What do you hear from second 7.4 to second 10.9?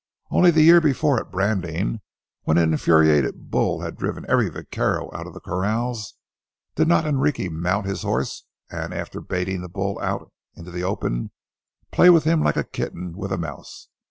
mount his horse, and, after baiting the bull out into the